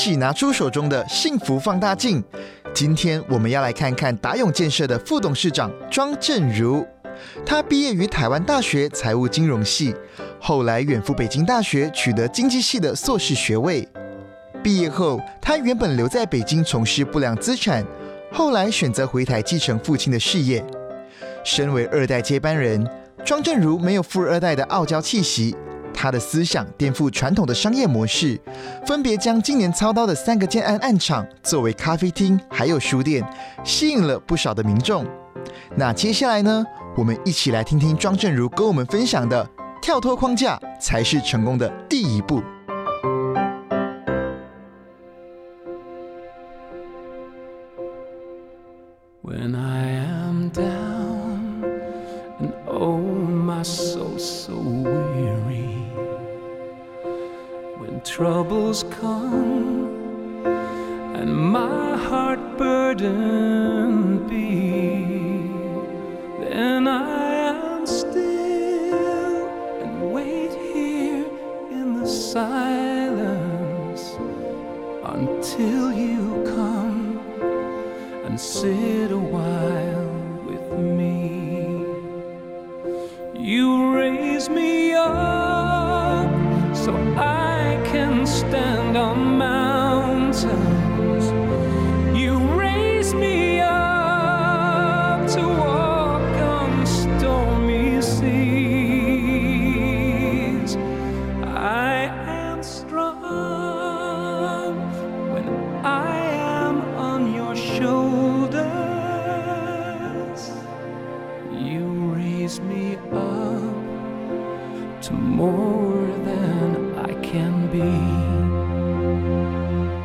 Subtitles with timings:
[0.00, 2.24] 起拿出手中的幸福放大镜。
[2.72, 6.86] 今天我们要来看看达永建设的副董事长庄正如。
[7.44, 9.94] 他毕业于台湾大学财务金融系，
[10.40, 13.86] 后来远赴北京大学取得经济系的硕士学位。
[14.62, 17.84] 毕业后，他原本留在北京从事不良资产，
[18.32, 20.64] 后来选择回台继承父亲的事业。
[21.44, 22.88] 身为二代接班人，
[23.22, 25.54] 庄正如没有富二代的傲娇气息。
[26.02, 28.40] 他的思想颠覆传统的商业模式，
[28.86, 33.22] 分别将今年操刀的三个建安暗场作为咖啡厅，还有书店，
[33.64, 35.04] 吸引了不少的民众。
[35.76, 36.64] 那接下来呢？
[36.96, 39.46] 我们一起来听听庄正如跟我们分享的：
[39.82, 42.42] 跳脱框架才是成功的第一步。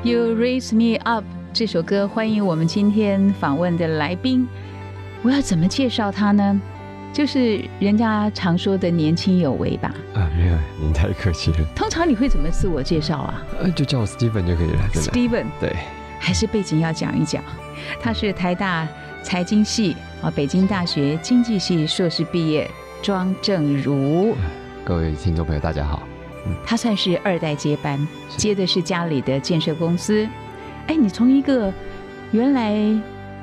[0.06, 4.48] You Raise Me Up 这首歌，欢迎我们今天访问的来宾。
[5.24, 6.62] 我要怎么介绍他呢？
[7.12, 9.92] 就是人家常说的年轻有为吧。
[10.14, 11.58] 啊，没有，您太客气了。
[11.76, 15.76] 通常你会怎么自我介绍啊呃，就叫我 Steven 就可以了，？Steven，对，
[16.20, 17.44] 还是背景要讲一讲。
[18.00, 18.88] 他是台大
[19.24, 22.70] 财经系啊，北京大学经济系硕士毕业，
[23.02, 24.36] 庄正如。
[24.84, 26.08] 各位听众朋友，大家好。
[26.66, 28.08] 他算是二代接班，
[28.38, 30.28] 接的是家里的建设公司。
[30.88, 31.74] 哎，你从一个
[32.32, 32.76] 原来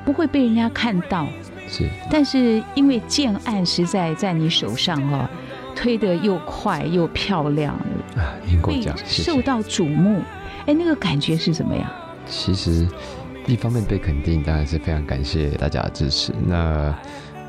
[0.05, 1.27] 不会被人家看到，
[1.67, 5.29] 是，但是因为建案实在在你手上哦，
[5.75, 7.73] 推得又快又漂亮，
[8.15, 8.95] 啊，您过被奖。
[9.05, 10.21] 受到瞩目。
[10.65, 11.85] 哎，那个感觉是什么样？
[12.25, 12.87] 其实
[13.45, 16.31] 一方面被肯定，当然是非常感谢大家的支持。
[16.47, 16.97] 那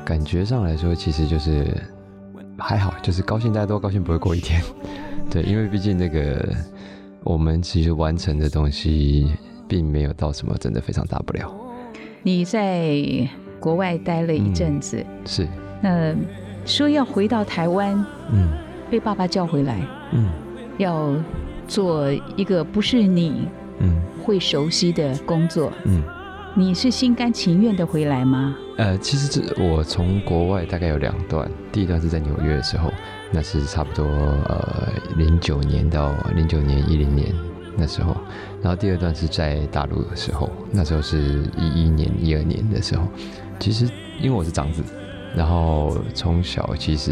[0.03, 1.65] 感觉上来说，其实就是
[2.57, 4.61] 还好，就是高兴，大家都高兴不会过一天。
[5.29, 6.47] 对，因为毕竟那个
[7.23, 9.31] 我们其实完成的东西，
[9.67, 11.51] 并没有到什么真的非常大不了。
[12.23, 12.97] 你在
[13.59, 15.47] 国外待了一阵子，是，
[15.81, 16.15] 那
[16.65, 17.93] 说要回到台湾，
[18.31, 18.51] 嗯
[18.89, 19.79] 被爸爸叫回来，
[20.13, 20.29] 嗯
[20.77, 21.13] 要
[21.67, 23.47] 做一个不是你
[23.79, 26.01] 嗯会熟悉的工作，嗯。
[26.57, 28.55] 你是心甘情愿的回来吗？
[28.77, 32.89] 呃，其实这我从国外大概有两段，第一段是在纽约的时候，
[33.29, 37.35] 那是差不多呃零九年到零九年一零年
[37.75, 38.15] 那时候，
[38.61, 43.05] 然后第二段是在大陆的时候，那时候是一一年一二年的时候。
[43.59, 43.85] 其实
[44.21, 44.81] 因为我是长子，
[45.35, 47.11] 然后从小其实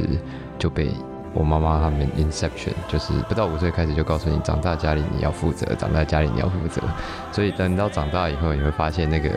[0.58, 0.90] 就被
[1.34, 6.82] 我妈妈他们 inception，就是不到五岁开始就告诉你，长大家里你要负责，长大家里你要负责。
[7.32, 9.30] 所以等到长大以后，你会发现那个，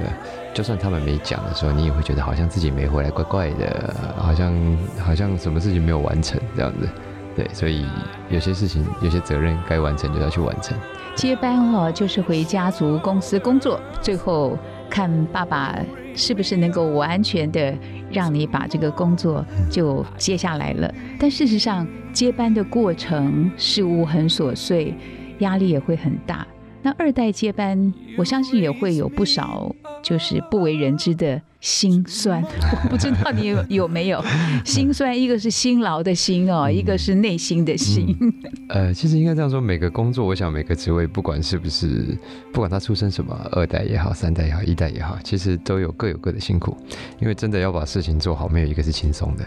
[0.53, 4.55] 就算他们没讲的时候，你也会觉得好像自己没回来，怪怪的，好像
[4.99, 6.89] 好像什么事情没有完成这样子。
[7.35, 7.87] 对，所以
[8.31, 10.77] 有些事情、有些责任该完成就要去完成。
[11.15, 14.57] 接班哦，就是回家族公司工作，最后
[14.91, 15.79] 看爸爸
[16.15, 17.75] 是不是能够完全的
[18.11, 20.93] 让你把这个工作就接下来了。
[21.19, 24.95] 但事实上，接班的过程事物很琐碎，
[25.41, 26.47] 压力也会很大。
[26.83, 32.41] 那二代接班，我相信也会有不少就是不为人知的心酸，
[32.85, 34.25] 我不知道你有有没有
[34.65, 35.21] 心酸。
[35.21, 38.17] 一个是辛劳的辛哦，一个是内心的心。
[38.71, 42.17] 呃，其实应该这样说，每个工作，我想每个职位，不管是不是，
[42.53, 46.77] 不管他出身什么，二代也好，三代也好，一代也好，其实都有各有各的辛苦。
[47.21, 49.45] 因为真的要把事情做好，没有一个是轻松的。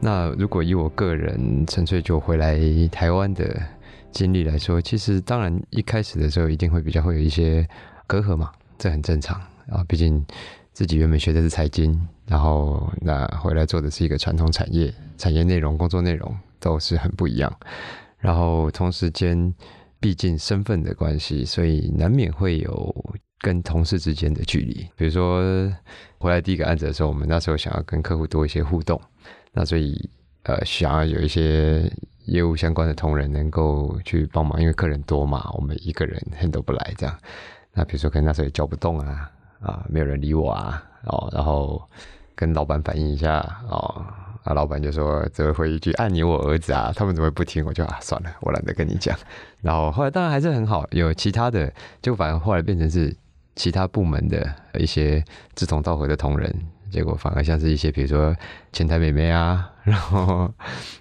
[0.00, 2.58] 那如果以我个人纯粹就回来
[2.92, 3.58] 台湾的
[4.12, 7.66] 经历来说，其实当然一开始的时候一定会比较会有一些
[8.06, 9.40] 隔阂嘛，这很正常
[9.70, 10.22] 啊，毕竟。
[10.74, 17.56] 自己原本学的是财经，然后那回来做的是一个传统产业，产业内容、工作内容都是很不一样。
[18.18, 19.54] 然后同时间，
[20.00, 22.94] 毕竟身份的关系，所以难免会有
[23.38, 24.84] 跟同事之间的距离。
[24.96, 25.40] 比如说
[26.18, 29.00] 回来第一个案子的时候，我们那时候想要跟客户多一些互动，
[29.52, 30.10] 那所以
[30.42, 31.88] 呃想要有一些
[32.24, 37.16] 业务相关的同仁能够去帮忙，因为客人多嘛，我们一个人 handle 不来这样。
[37.72, 39.30] 那比如说可能那时候也叫不动啊。
[39.60, 41.82] 啊，没有人理我啊，哦，然后
[42.34, 44.04] 跟老板反映一下，哦，
[44.42, 47.64] 啊，老板就说只会一句“爱你我儿子啊”，他们怎么会不听？
[47.64, 49.16] 我就啊，算了，我懒得跟你讲。
[49.62, 51.72] 然后后来当然还是很好，有其他的，
[52.02, 53.16] 就反而后来变成是
[53.56, 55.24] 其他部门的一些
[55.54, 56.54] 志同道合的同仁，
[56.90, 58.36] 结果反而像是一些比如说
[58.72, 60.52] 前台美眉啊，然后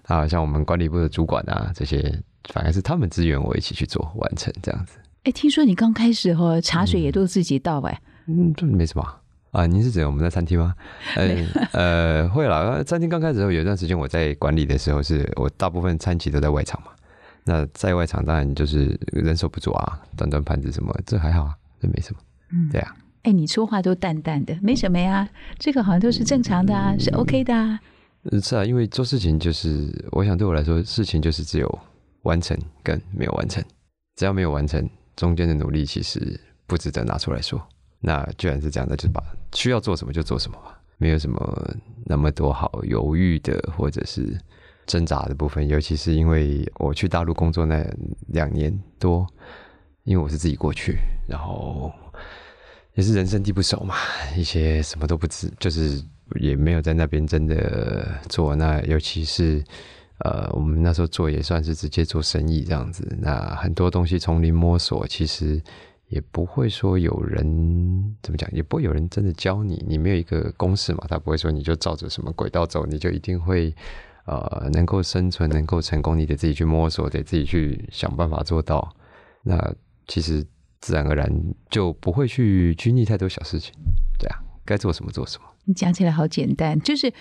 [0.04, 2.00] 啊像我们管理部的主管啊这些，
[2.54, 4.98] 反而是他们支援我一起去做完成这样子。
[5.24, 8.02] 哎，听说你刚开始哈茶水也都自己倒哎。
[8.06, 8.13] 嗯，
[8.56, 9.06] 这没什么
[9.52, 9.66] 啊。
[9.66, 10.74] 您是指我们在餐厅吗？
[11.16, 11.28] 呃
[11.72, 12.82] 呃，会啦。
[12.84, 16.88] 餐厅刚开始时候有一段时间我在管理的时候，是我大部分餐期都在外场嘛。
[17.46, 22.20] 那在外场当然就是人手不足啊，端端盘子什么，这还好啊，这没什么。
[22.52, 22.96] 嗯，对啊。
[23.24, 25.28] 哎，你说话都淡淡的，没什么呀。
[25.58, 27.80] 这个好像都是正常的啊，是 OK 的啊。
[28.42, 31.80] 是啊，因为做事情就是，我想对我来说，事情就是只有
[32.22, 33.62] 完成跟没有完成。
[34.16, 37.62] 只要没有完成，中间的努力其实不值得拿出来说。
[38.06, 39.24] 那既然是这样，那就把
[39.54, 44.38] 需要做什么就做什么吧，没有什么那么多好犹豫的或者是
[44.86, 45.66] 挣扎的部分。
[45.66, 47.82] 尤其是因为我去大陆工作那
[48.28, 49.26] 两年多，
[50.04, 50.98] 因为我是自己过去，
[51.30, 51.90] 然后
[52.96, 53.96] 也是人生地不熟嘛，
[54.36, 56.04] 一些什么都不知，就是
[56.42, 58.54] 也没有在那边真的做。
[58.54, 59.64] 那尤其是
[60.26, 65.64] 呃，我们那时候做也算是直接做生意这样子，那很多东西从零摸索，其实。
[66.14, 73.74] 也不会说有人怎么讲，也不会有人真的教你，你没有一个公式嘛，他不会说你就照着什么轨道走，你就一定会
[74.26, 78.96] 呃能够生存，能够成功，你得自己去摸索，得自己去想办法做到。
[79.42, 79.74] 那
[80.08, 80.46] 其实
[80.80, 81.28] 自然而然
[81.70, 83.74] 就不会去拘泥太多小事情，
[84.20, 85.46] 对啊，该做什么做什么。
[85.66, 87.12] 你讲起来好简单，就是。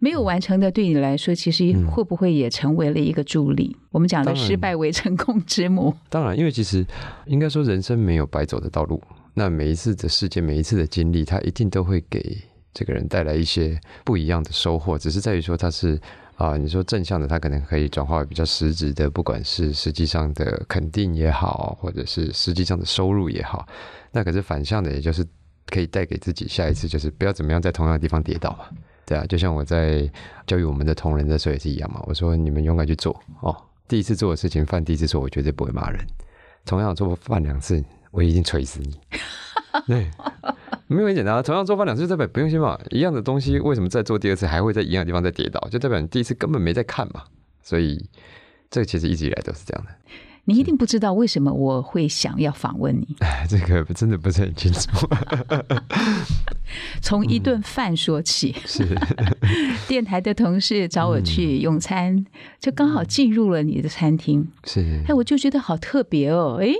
[0.00, 3.76] 没有完成的，对你来说，其实会不会也成为了一个助力？
[3.90, 5.94] 我们讲的失败为成功之母。
[6.08, 6.84] 当然，因为其实
[7.26, 9.00] 应该说，人生没有白走的道路。
[9.34, 12.36] 那每一次的事件，每一次的经历，它一定都会给
[12.72, 14.98] 这个人带来一些不一样的收获。
[14.98, 16.00] 只是在于说，它是
[16.36, 23.68] 啊，你说正向的，它可能可以转化为比较实质的，不管是实际上的肯定也好，或者是实际上的收入也好。
[24.10, 25.22] 那可是反向的，也就是
[25.66, 28.64] 可以带给自己下一次，就是不要怎么样在同样的地方跌倒嘛。
[29.10, 30.08] 对啊，就像我在
[30.46, 32.00] 教育我们的同仁的时候也是一样嘛。
[32.06, 33.56] 我说你们勇敢去做哦，
[33.88, 36.00] 第一次做的事情犯第一次错，我绝对不会骂人。
[36.64, 38.96] 同样做犯两次，我一定锤死你。
[39.88, 40.08] 对，
[40.86, 41.42] 没有很简单。
[41.42, 42.78] 同样做犯两次，代表不用心嘛。
[42.90, 45.58] 一样的东西，为什么再做第二次还会在一样的地方再跌倒？
[45.68, 47.24] 就代表你第一次根本没在看嘛。
[47.64, 48.08] 所以
[48.70, 49.90] 这个其实一直以来都是这样的。
[50.44, 53.16] 你一定不知道为什么我会想要访问你。
[53.20, 55.08] 哎，这个真的不是很清楚。
[57.02, 58.86] 从一顿饭说起，是
[59.88, 62.24] 电台的同事找我去用餐，
[62.60, 64.48] 就刚好进入了你的餐厅。
[64.64, 66.58] 是，哎，我就觉得好特别哦。
[66.60, 66.72] 哎，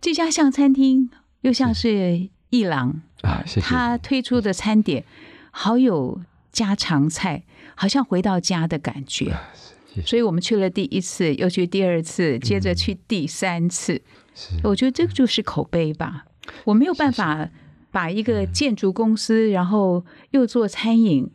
[0.00, 5.04] 这家像餐厅，又像是一郎啊，他推出的餐点
[5.50, 6.20] 好有
[6.52, 9.34] 家常菜，好像回到家的感觉。
[10.04, 14.00] 所以我们去了第一次，又去第二次，接着去第三次。
[14.64, 16.24] 我觉得这个就是口碑吧。
[16.64, 17.48] 我没有办法
[17.90, 21.30] 把一个建筑公司，然后又做餐饮，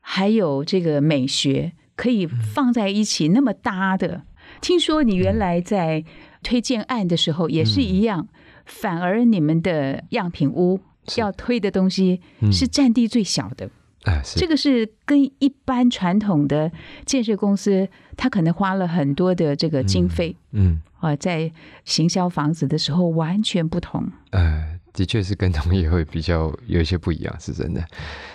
[0.00, 4.22] 还有这个美学，可以放在一起那么搭的。
[4.60, 6.04] 听说你原来在
[6.42, 8.28] 推荐案的时候也是一样，
[8.64, 10.80] 反而你们的样品屋
[11.16, 12.20] 要推的东西
[12.52, 13.70] 是占地最小的。
[14.04, 16.70] 哎，这个是跟一般传统的
[17.04, 21.50] 建设公司，他可能花了很多的这个经费，嗯，啊，在
[21.84, 24.06] 行销房子的时候完全不同。
[24.30, 27.84] 呃，的确是跟同业会比较有一些不一样，是真的。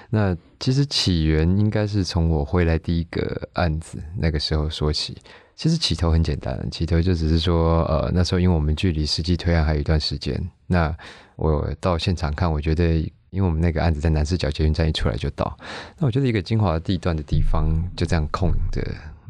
[0.09, 5.17] 那其实起源应该是从我回来第一个案子那个时候说起。
[5.55, 10.95] 其实起头很简单，起头就只是说，呃，那时候因为我们距离实际推案还有一段时间，那
[11.35, 15.57] 我到现场看，我觉得因为我们那个案子在南市角捷运站一出来就到，
[15.97, 18.81] 那我觉得一个精华地段的地方就这样空着，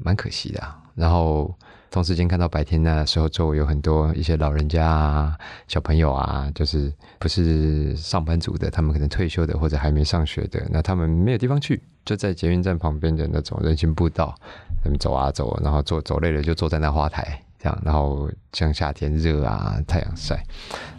[0.04, 0.64] 蛮可惜的、
[0.96, 1.54] 然后
[1.92, 5.38] 同时间看到白天那时候周围有很多一些老人家啊、
[5.68, 14.36] 小朋友啊，就是不是上班族的，他们可能退休的或者还没上学的，那他们没有地方去，就在捷运站旁边的那种人行步道，
[14.84, 17.42] 他们走啊走，然后坐走累了就坐在那花台。
[17.60, 20.42] 这样，然后像夏天热啊，太阳晒，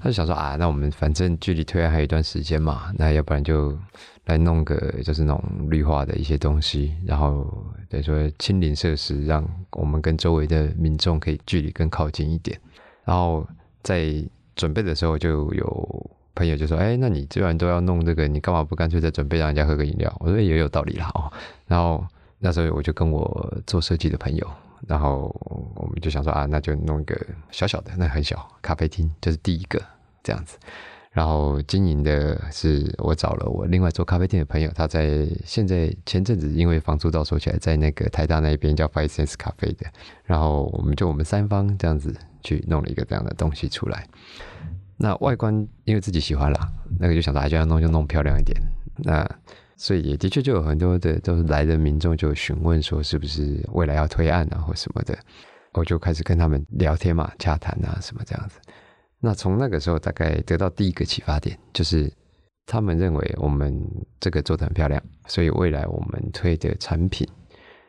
[0.01, 3.77] 他就想说啊，那我们反正距离推案还有一段时间嘛，那要不然就
[4.27, 7.51] 来弄个就是那种绿化的一些东西，然后
[7.89, 12.61] 等于说亲临设施，让我们跟周围的民众可以距离更靠近一点。
[13.05, 13.47] 然后
[13.83, 14.23] 在
[14.55, 21.33] 准备的时候，就有朋友就说：“哎，那你既然都要弄这个，你干嘛不干脆再准备让人家喝个饮料？”我说也有道理啦哦。
[21.67, 22.07] 然后
[22.39, 24.47] 那时候我就跟我做设计的朋友。
[24.87, 25.35] 然后
[25.75, 27.19] 我们就想说啊，那就弄一个
[27.51, 29.81] 小小的，那很小咖啡厅，就是第一个
[30.23, 30.59] 这样子。
[31.13, 39.87] 然后经营的是我找了我另外做咖啡店的朋友，他在现在前阵子因为房租到收起来，在那个台大那边叫 Five Sense 咖啡的。
[40.23, 44.07] 然后我们就我们三方这样子去弄了一个这样的东西出来。
[44.97, 46.69] 那外观因为自己喜欢啦，
[47.01, 48.57] 那个就想着还就要弄就弄漂亮一点。
[48.99, 49.29] 那
[49.81, 55.19] 所以也的确就有很多的都是来的民众就询问说是不是未来要推案啊或什么的，
[55.73, 58.61] 我就开始跟他们聊天嘛，洽谈啊什么这样子。
[59.21, 62.13] 那从那个时候大概得到第一个启发点，就是
[62.67, 63.83] 他们认为我们
[64.21, 67.27] 这个做的很漂亮，所以未来我们推的产品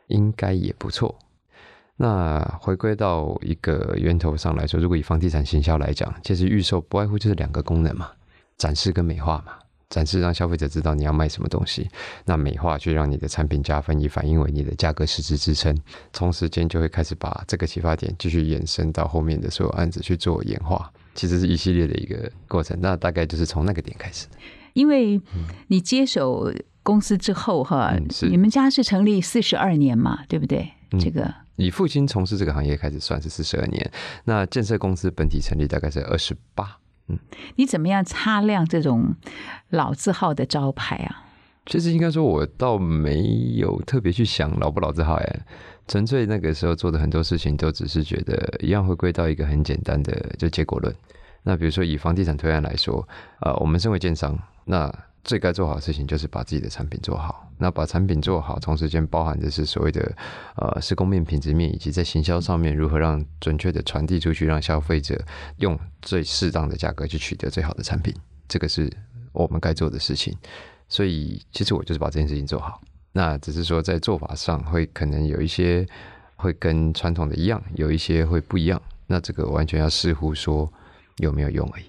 [0.08, 1.14] 应该也不错。
[1.98, 8.10] 那回归到一个源头上来说，如果以房地产行销来讲，其实预售不外乎就是两个功能嘛，
[8.58, 9.58] 展示跟美化嘛。
[9.92, 11.88] 展示让消费者知道你要卖什么东西，
[12.26, 15.78] 那美化去让你的产品加分，以反映为你的价格实质支撑。
[16.14, 22.76] 同时间就会开始把这个启发点继续延伸到后面的所有案子去做演化，其实是一系列的一个过程。
[22.82, 24.38] 那大概就是从那个点开始的。
[24.74, 25.22] 因为
[25.68, 26.50] 你接手
[26.82, 30.72] 公司之后，哈，你们家是成立四十二年嘛，对不对？
[30.92, 33.92] 嗯这个你父亲从事这个行业开始算是四十二年，
[34.24, 36.78] 那建设公司本体成立大概是二十八。
[37.56, 39.16] 你怎么样擦亮这种
[39.70, 41.26] 老字号的招牌啊？
[41.68, 43.22] 其实应该说，我倒没
[43.56, 45.40] 有特别去想老不老字号，哎，
[45.88, 50.94] 纯粹那个时候做的很多事情，都只是觉得一样回归到一个很简单的就结果论。
[51.44, 53.08] 那比如说以房地产推案来说，
[53.42, 54.92] 呃，我们身为建商，那
[55.24, 57.48] 最该做好的事情就是把自己的产品做好。
[57.58, 60.12] 那把产品做好，同时间包含的是所谓的
[60.56, 65.24] 呃施工面、品质面，以及在行销上面如何让准确的传递出去，让消费者
[65.58, 68.12] 用最适当的价格去取得最好的产品。
[68.48, 68.92] 这个是
[69.32, 70.36] 我们该做的事情。
[70.90, 72.82] 所以其实我就是把这件事情做好。
[73.14, 75.88] 那只是说在做法上会可能有一些
[76.36, 78.82] 会跟传统的一样，有一些会不一样。
[79.06, 80.72] 那这个完全要视乎说
[81.18, 81.86] 有没有用而已。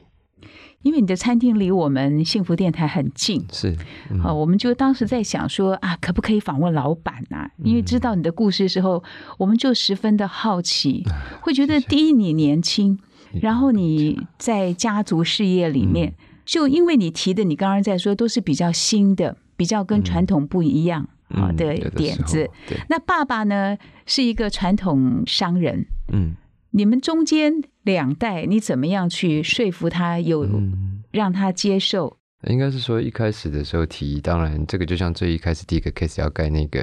[0.82, 3.76] 因为你的餐厅离我们幸福电台很近，是，
[4.10, 4.20] 嗯。
[4.20, 7.50] 啊，我们就当时在想说啊，可不可以访问老板啊？
[7.62, 9.02] 因为知道你的故事之后，
[9.38, 11.04] 我们就十分的好奇，
[11.40, 12.98] 会觉得第一你年轻，
[13.40, 22.50] 然后你在家族事业里面，就因为你提的，你刚刚在说都是比较新的，比较跟传统不一样啊嗯的点子。
[22.68, 26.34] 对，那爸爸呢是一个传统商人，嗯。
[26.74, 31.02] 你们中间两代，你怎么样去说服他有嗯。
[31.12, 32.16] 让他接受？
[32.48, 36.82] 应该是说一开始的时候提，当然这个就像最一开始第一个 case 要盖那个，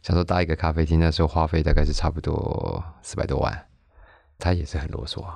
[0.00, 3.66] 想说搭一个咖啡厅，那时候花费大概是差不多四百多万，
[4.38, 5.34] 他也是很啰嗦啊。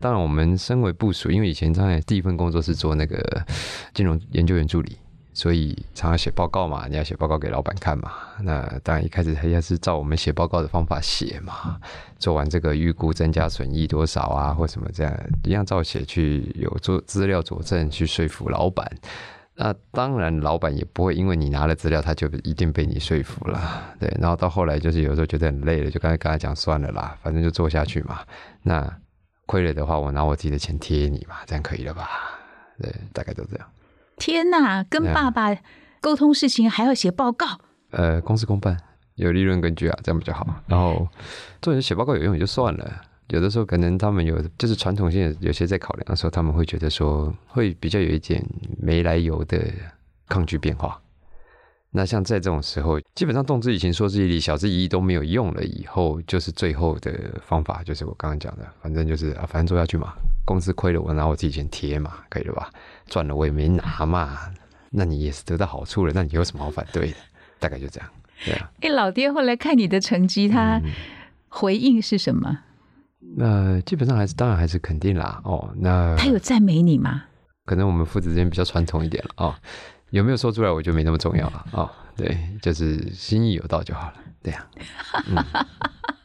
[0.00, 3.46] 当然，我们身为部署，因为以前在第一份工作是做那个
[3.94, 4.96] 金融研究员助理，
[5.38, 8.10] 所以常常写报告嘛，你要写报告给老板看嘛。
[8.42, 11.78] 那当然一开始他要是照我们写报告的方法写嘛，
[12.18, 18.84] 做完这个预估增加损益多少啊，或什么这样，一样照写去有做资料佐证去说服老板。
[19.54, 23.94] 那当然，老板也不会因为你拿了资料，他就一定被你说服了。
[24.00, 28.18] 对，然后到后来就是有时候觉得很累了，就刚才跟他讲算了啦，反正就做下去嘛。
[28.60, 28.92] 那
[29.46, 32.08] 亏了的话，我拿我自己的钱贴你嘛，这样可以了吧？
[32.82, 33.66] 对，大概都这样。
[34.18, 35.56] 天哪，跟爸爸
[36.00, 37.46] 沟通事情还要写报告，
[37.90, 38.76] 呃，公事公办，
[39.14, 40.46] 有利润根据啊，这样比较好。
[40.66, 41.06] 然后，
[41.62, 48.44] 做人写报告有用也就算了，有的时候可能他们有就是传统性，有些在考量的时候，他们会觉得说会比较有一点
[48.78, 49.60] 没来由的
[50.28, 51.00] 抗拒变化。
[51.90, 55.64] 那像在这种时候，基本上动之以情，说之以理，晓之以义都没有用了。
[55.64, 57.10] 以后就是最后的
[57.42, 60.12] 方法，就是我刚刚讲的，反正就是啊，反正做下去嘛。
[60.48, 62.70] 公司亏了，我拿我自己钱贴嘛，可以了吧？
[63.06, 64.38] 赚了我也没拿嘛，
[64.88, 67.16] 那你也是得到好处了，那你有什么好反对的？
[67.58, 68.08] 大概就这样，
[68.46, 68.70] 对啊。
[68.80, 70.90] 哎，老爹后来看你的成绩，他嗯
[71.50, 72.60] 回应是什么？
[73.36, 75.38] 那基本上还是当然还是肯定啦。
[75.44, 77.24] 哦，那他有赞美你吗？
[77.66, 79.54] 可能我们父子之间比较传统一点了哦。
[80.10, 81.90] 有没有说出来，我觉得没那么重要了哦。
[82.18, 84.14] 对，就是心意有到就好了。
[84.42, 84.66] 对呀、
[85.28, 85.44] 嗯，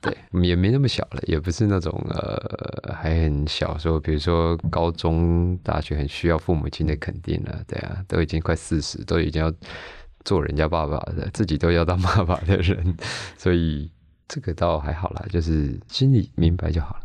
[0.01, 7.63] 对，也没那么小了，也不是那种呃还很小，说比如说高中、大学很需要父母亲的肯定了。
[7.67, 9.53] 对啊，都已经快四十，都已经要
[10.25, 12.95] 做人家爸爸的，自己都要当爸爸的人，
[13.38, 13.91] 所以
[14.27, 17.01] 这个倒还好啦，就是心里明白就好了。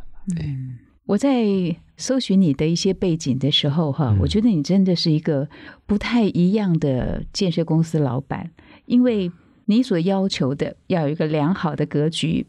[1.07, 5.49] 我在搜寻你的一些背景的时候，哈，嗯我觉得你真的是一个
[5.87, 8.50] 不太一样的建设公司老板，
[8.88, 9.30] 因为
[9.66, 12.45] 你所要求的要有一个良好的格局，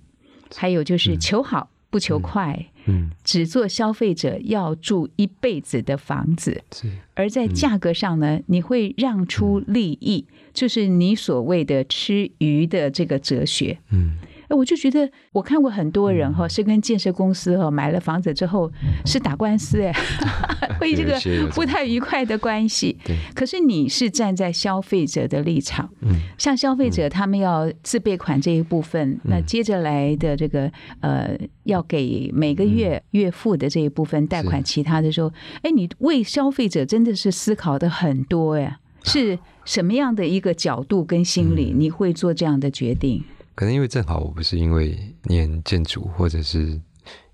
[0.56, 13.78] 还有就是求好不求快，嗯，只做消费者要住一辈子的房子，是，而在价格上呢，你会让出利益，就是你所谓的吃鱼的这个哲学。
[13.92, 14.18] 嗯。
[14.50, 18.70] 哎，我就觉得我看过很多人哈，是跟建设公司哈买了房子之后
[19.06, 19.94] 是打官司哎，
[20.80, 22.98] 会这有个不太愉快的关系。
[23.06, 43.24] 对，可是你是站在消费者的立场，嗯，像消费者他们要自备款这一部分，那接着来的这个呃，要给每个月月付的这一部分贷款，其他的时候，哎，你为消费者真的是思考的很多哎，是什么样的一个角度跟心理，你会做这样的决定？
[43.60, 46.80] 可能因为正好我不是因为念建筑，或者是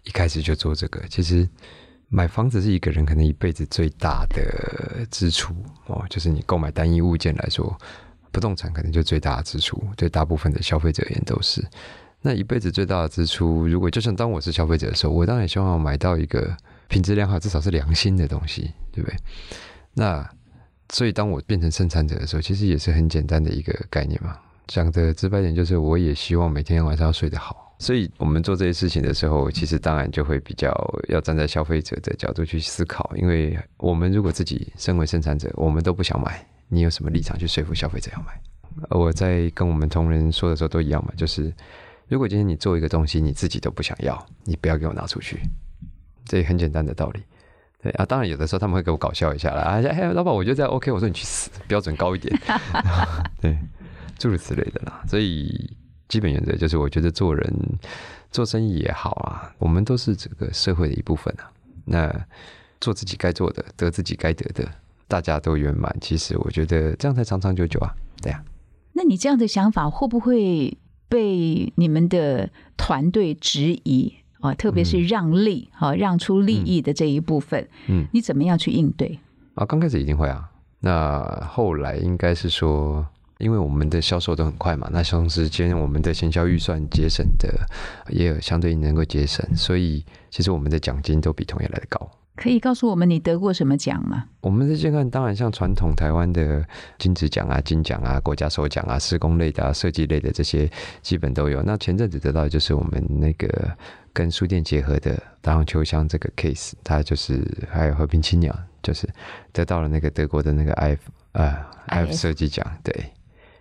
[0.05, 0.99] 一开始就做这个。
[1.07, 1.47] 其实
[2.09, 5.53] 买房子是一个人可能一辈子最大的支出
[5.85, 7.77] 哦，就是你购买单一物件来说，
[8.31, 11.63] 不动产可能就最大的支出，对大部分的消费者而言都是。
[12.21, 19.15] 那一辈子最大的支出，如果就像当我是消费者的时候，我当然希望买到一个品质良好，至少是良心的东西，对不对？
[19.93, 20.27] 那
[20.91, 24.35] 所以当我变成生产者的时候，其实也是很简单的一个概念嘛。
[24.67, 27.75] 讲的直白点，就是我也希望每天晚上要睡得好。
[27.77, 30.73] 所以我们做这些事情的时候，其实当然就会比较
[31.09, 38.27] 要站在消费者的角度去思考，因为我们如果自己身为生产者，我们都不想买，你有什么立场去说服消费者要买？
[38.89, 41.53] 呃我在跟我们同仁说的时候都一样嘛，就是
[42.07, 45.39] 如果今天你做一个东西，你自己都不想要，你不要给我拿出去，
[46.25, 47.21] 这很简单的道理。
[47.81, 52.33] 对啊，当然有的时候他们会给我搞笑一下啦，啊，哎，老板，我觉得这样 OK，我说你去死，标准高一点，
[53.39, 53.57] 对，
[54.17, 55.03] 诸如此类的啦。
[55.07, 55.75] 所以
[56.07, 57.53] 基本原则就是，我觉得做人
[58.31, 61.51] 做生意也好啊，我们都是这个社会的一部分啊。
[61.85, 62.25] 那
[62.81, 64.69] 做自己该做的，得自己该得的，
[65.07, 65.95] 大家都圆满。
[66.01, 67.93] 其实我觉得这样才长长久久啊。
[68.21, 68.43] 对呀、
[68.93, 74.53] 那你这样的想法会不会被你们的团队质疑啊？
[74.53, 79.19] 特别是让利啊，让出利益的这一部分，嗯，你怎么样去应对？
[79.53, 80.49] 啊，刚开始一定会啊。
[80.79, 83.05] 那后来应该是说，
[83.37, 87.49] 因为我们的销售都很快嘛，那同时间我们的行销预算节省的
[88.09, 92.09] 也有相对应能够节省，所以其实我们的奖金都比同业来的高。
[92.37, 94.25] 可以告诉我们你得过什么奖吗？
[94.41, 96.65] 我们这阶段当然像传统台湾的
[96.97, 100.69] 金质奖啊、金奖啊、国家首奖啊、施工类的、啊、设计类的这些
[101.01, 101.63] 基本都有。
[101.63, 103.71] 那前阵子得到的就是我们那个
[104.11, 109.07] 跟书店结合的大浪秋香这个 case，它就是还有和平青鸟，就是
[109.53, 110.97] 得到了那个德国的那个 IF
[111.31, 111.55] 呃
[111.87, 112.93] IF 设计奖，对。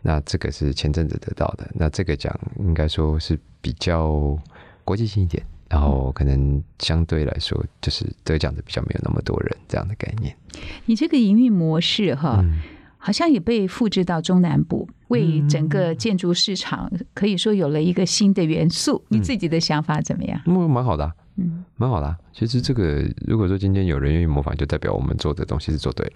[0.07, 4.39] 那这个是前阵子得到的，那这个奖应该说是比较
[4.85, 10.37] 国际性一点，然后可能相对来说就是得奖的比较没有那么多人这样的概念。
[10.85, 12.61] 你这个营运模式哈，嗯
[12.99, 19.05] 好像也被复制到中南部，为整个建筑市场可以说有了一个新的元素。
[19.09, 20.41] 你自己的想法怎么样？
[20.47, 26.13] 嗯，蛮好的、啊，嗯，蛮好的啊、其实这个如果说今天有人愿意模仿，就代表我们做的东西是做对了，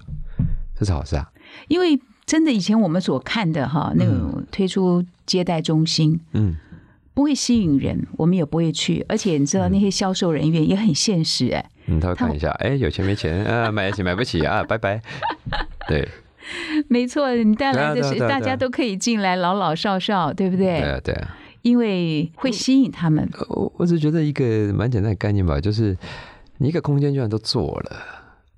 [0.75, 1.31] 这是好事啊。
[1.69, 6.21] 因为真的以前我们所看的哈，那种推出接待中心。
[6.35, 6.55] 嗯，
[7.15, 9.03] 不会吸引人，我们也不会去。
[9.09, 15.01] 而且你知道那些销售人员也很现实哎、嗯，他会看一下，哎，有钱没钱啊，买得起买不起啊，拜拜。
[15.89, 16.07] 对，
[16.89, 20.81] 没错，你带来的是啊啊啊大家都可以进来，老老少少，对不对？
[20.81, 21.35] 对啊，对啊。
[21.63, 23.27] 因为会吸引他们。
[23.49, 25.97] 我我只觉得一个蛮简单的概念吧，就是
[26.59, 27.97] 你一个空间居然都做了，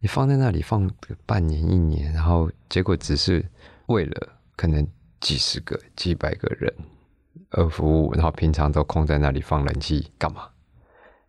[0.00, 0.90] 你放在那里放
[1.24, 3.44] 半年一年，然后结果只是
[3.90, 4.86] 为了可能
[5.20, 6.72] 几十个、几百个人
[7.50, 10.48] 而服务，然后平常都空在那里放冷气干嘛？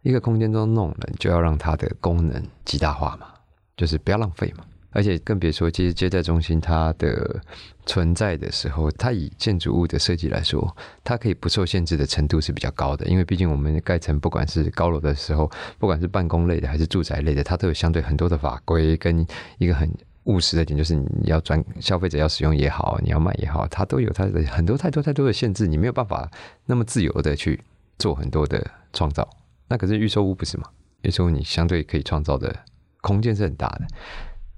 [0.01, 3.27] 一个空间都弄了，就要让它的功能极大化嘛，
[3.75, 4.65] 就是不要浪费嘛。
[4.93, 7.41] 而且更别说，其实接待中心它的
[7.85, 19.25] 存在的时候，它以建筑物的设计来说，它可以不受限制的程度是比较高的，因为毕竟我们盖成不管是高楼的时候，不管是办公类的还是住宅类的，它都有相对很多的法规跟
[19.59, 19.89] 一个很
[20.25, 26.29] 务实的点，就是你要专消费者要使用也好，你要卖也好，它都有它的很多太多太多的限制，你没有办法
[26.65, 27.59] 那么自由的去
[27.97, 29.27] 做很多的创造。
[29.67, 30.65] 那可是预售屋不是嘛？
[31.01, 32.55] 预售屋你相对可以创造的
[33.01, 33.87] 空间是很大的。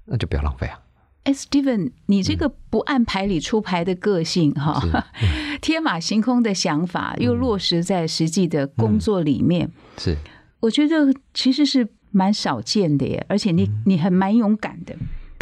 [0.05, 0.79] 那就不要浪费啊。
[1.23, 4.83] 哎，Steven，你这个不按牌理出牌的个性哈，
[5.61, 10.17] 天马行空的想法又落实在实际的工作里面，是
[10.59, 13.25] 我觉得其实是蛮少见的耶。
[13.29, 14.93] 而且你你很蛮勇敢的，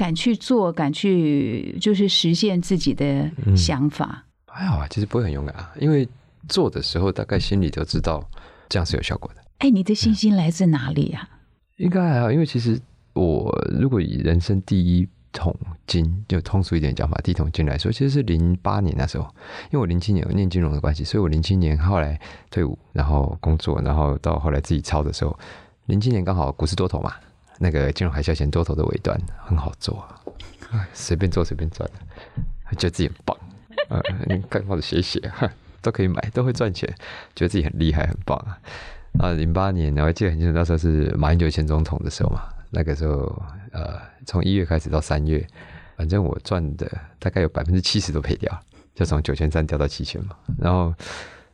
[0.01, 4.25] 敢去做，敢去就是实现自己的想法。
[4.47, 6.09] 还好啊，其实不会很勇敢啊，因为
[6.49, 8.27] 做的时候大概心里都知道
[8.67, 9.41] 这样是有效果的。
[9.59, 11.29] 哎，你的信心来自哪里呀、
[11.77, 12.81] 应该还好，因为其实
[13.13, 19.25] 我如果以人生第一桶金，就通俗一点讲法，第一桶金来说，其实是零八年那时候，
[19.65, 25.37] 因为我零七年有念金融的关系，所以我零七年后来退伍，然后工作，然后到后来自己操的时候，
[25.85, 27.13] 零七年刚好股市多头嘛，
[27.61, 29.99] 那个金融海啸前多头的尾端很好做
[30.71, 31.87] 啊，随便做随便赚，
[32.71, 33.37] 觉得自己很棒，
[33.89, 35.21] 呃，你看或者写写，
[35.79, 36.91] 都可以买，都会赚钱，
[37.35, 38.57] 觉得自己很厉害很棒啊。
[39.19, 42.41] 啊，零八年，我还记得很清楚，那时候是马英九前总统的时候嘛。
[42.71, 43.41] 那个时候，
[43.73, 45.45] 呃，从一月开始到三月，
[45.97, 48.59] 反正我赚的大概有百分之七十都赔掉，
[48.95, 50.35] 就从九千三掉到七千嘛。
[50.57, 50.93] 然后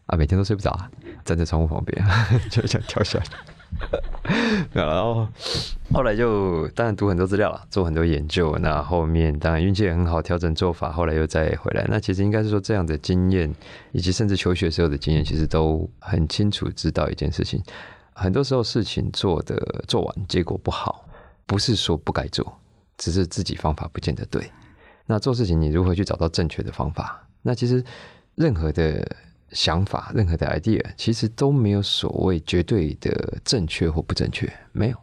[0.06, 0.80] 啊，每天都睡不着，
[1.26, 2.06] 站在窗户旁边
[2.52, 3.26] 就想跳下来。
[4.74, 5.28] 然后
[5.94, 8.58] 后来就当然读很多资料了，做很多研究。
[8.60, 11.86] 那后面当然运气也很好，调整做法，后来又再回来。
[11.88, 13.54] 那其实应该是说这样的经验，
[13.92, 17.62] 以及甚至求学时候的经验，其实都很清楚知道一件事情：
[18.14, 19.56] 很多时候事情做的
[19.88, 21.06] 做完结果不好，
[21.46, 22.58] 不是说不该做，
[22.98, 24.52] 只是自己方法不见得对。
[25.06, 27.24] 那做事情你如何去找到正确的方法？
[27.42, 27.84] 那其实
[28.36, 29.08] 任何的
[29.52, 34.98] 想法、任何的 idea，其实都没有所谓绝对的正确或不正确，没有。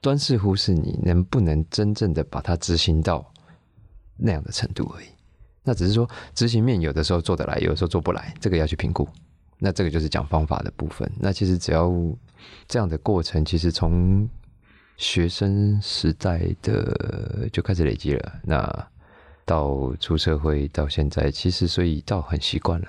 [0.00, 3.30] 端视乎是你能不能真正的把它执行到
[4.16, 5.06] 那样的程度而已。
[5.62, 9.06] 那只是说执行面有的时候做得来，有的时候做不来，这个要去评估。
[9.58, 11.10] 那这个就是讲方法的部分。
[11.18, 11.92] 那其实只要
[12.66, 14.26] 这样的过程，其实从
[14.96, 18.32] 学生时代的就开始累积了。
[18.42, 18.88] 那
[19.44, 22.88] 到出社会到现在，其实所以到很习惯了。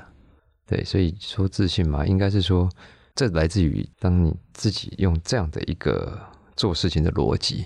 [0.71, 2.69] 对，所以说自信嘛，应该是说
[3.13, 6.17] 这来自于当你自己用这样的一个
[6.55, 7.65] 做事情的逻辑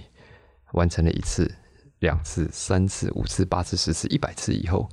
[0.72, 1.54] 完成了一次、
[2.00, 4.90] 两次、三次、五次、八次、十次、一百次以后，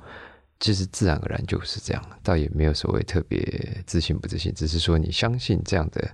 [0.61, 6.07] 其实自然而然就是这样，倒也没有所谓特别自信不自信，只是说你相信这样的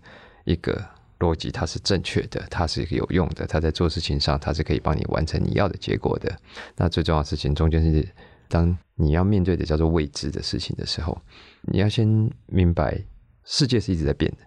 [0.44, 0.80] 一个
[1.18, 6.38] 逻辑它是正确的，它是有用的，它在做事情上它是可以帮你完成你要的结果的。
[6.76, 8.08] 那最重要的事情中间是，
[8.48, 11.16] 当你要面对的叫做未知的事情的时候，
[11.62, 12.06] 你要先
[12.46, 13.02] 明白
[13.44, 14.38] 世界是一直在变的，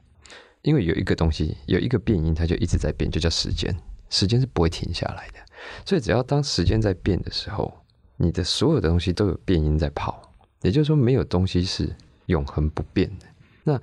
[0.64, 3.76] 因为有一个东西有一个变因，它就一直在变，就叫时间，
[4.10, 5.40] 时间是不会停下来的。
[5.86, 7.72] 所以只要当时间在变的时候，
[8.18, 13.26] 你的所有的东西都有变因在跑，也就是说没有东西是永恒不变的。
[13.64, 13.82] 那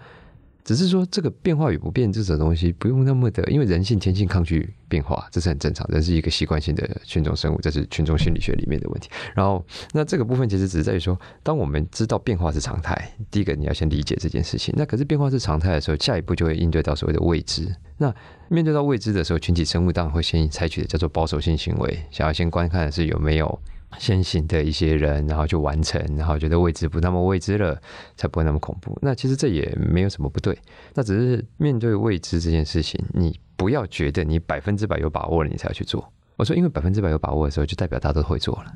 [0.68, 9.08] 只是说这个变化与不变这种东西不用那么的，因为人性天性抗拒变化，这是很正常，人是一个习惯性的群众生物，这是群众心理学里面的问题。
[9.34, 14.74] 然后那这个部分其实只是在于说，当我们知道变化是常态，第一个你要先理解这件事情。
[14.76, 17.74] 那可是变化是常态的时候，下一步就会应对到所谓的未知。
[17.96, 18.14] 那
[18.48, 23.58] 面对到未知的时候，群体生物当然会先采取的叫做保守性行为，想要先观看的是有没有
[23.98, 27.80] 先行的一些人，然后就完成，然后觉得未知不那么未知了，
[28.16, 28.98] 才不会那么恐怖。
[29.00, 30.58] 那其实这也没有什么不对，
[30.94, 36.12] 那只是面对未知这件事情，你不要觉得你百分之百有把握了，你才要去做。
[36.36, 38.72] 我说，因为百分之百有把握的时候，就代表大家都会做了。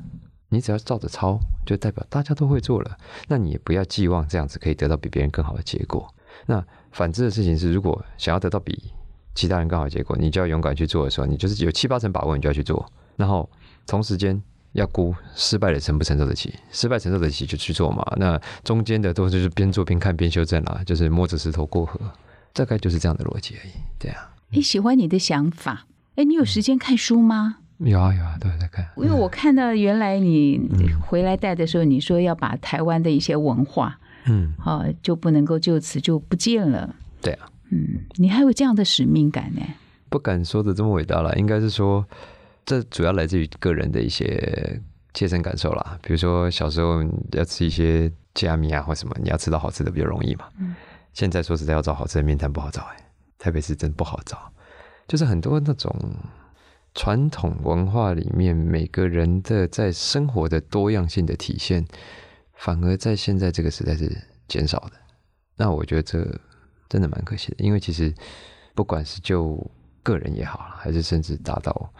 [0.49, 2.97] 你只要照着抄，就代表大家都会做了。
[3.27, 6.07] 那你也不要寄望这样子可以得到比别人更好的结果。
[6.45, 8.91] 那反之的事情是，如果想要得到比
[9.33, 12.85] 其他人更好的结果，你就要勇敢去做的时候，你就是有七八成把握，你就要去做。
[13.15, 13.49] 然后
[13.87, 14.39] 同时间
[14.73, 18.05] 要估失败的承不承受得起，失败承受得起就去做嘛。
[18.17, 21.99] 那中间的都是边做边看边修正啦，就是摸着石头过河，
[22.53, 23.71] 大概就是这样的逻辑而已。
[23.97, 25.85] 对啊，你，喜欢你的想法。
[26.15, 27.57] 哎，你有时间看书吗？
[27.79, 28.87] 有啊有啊，都有在看。
[28.97, 30.69] 因为我看到原来你
[31.01, 36.95] 回来带的时候，你说要把台湾的一些文化，嗯，啊，就不能够就此就不见了。
[37.21, 39.61] 对啊，嗯，你还有这样的使命感呢？
[40.09, 42.05] 不敢说的这么伟大了，应该是说，
[42.65, 44.81] 这主要来自于个人的一些
[45.13, 45.99] 切身感受啦。
[46.01, 50.49] 比如说小时候要吃一些加米啊或什么，你要吃到好吃的比较容易嘛。
[50.59, 50.75] 嗯
[51.13, 52.97] 现在说实在要找好吃的面摊不好找哎、
[53.37, 54.51] 台北市真不好找，
[55.07, 55.95] 就是很多那种
[56.95, 61.85] 传统文化里面每个人的在生活的多样性的体现，
[62.55, 64.11] 反而在现在这个时代是
[64.47, 64.93] 减少的。
[65.55, 66.27] 那我觉得这
[66.89, 68.11] 真的蛮可惜的，因为其实
[68.73, 69.63] 不管是就
[70.01, 71.93] 个人也好，还是甚至达到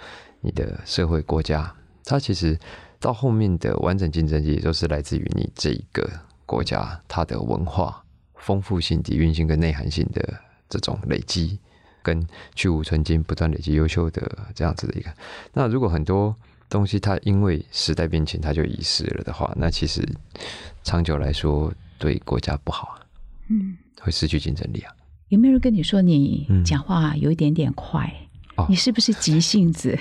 [0.44, 1.74] 你的社会国家，
[2.06, 2.60] 它其实
[3.00, 6.08] 到后面的完整竞争力，也都是来自于你这一个
[6.46, 8.04] 国家它的文化
[8.36, 11.58] 丰富性、底蕴性跟内涵性的这种累积，
[12.02, 15.10] 跟去无存菁、不断累积优秀的这样子的一个。
[15.54, 16.36] 那如果很多
[16.70, 20.08] 东西它因为时代变迁它就遗失了的话，那其实
[20.84, 23.00] 长久来说对国家不好啊，
[23.50, 24.94] 嗯，会失去竞争力啊。
[25.30, 28.14] 有没有人跟你说你嗯讲话有一点点快？
[28.56, 29.98] 哦你是不是急性子？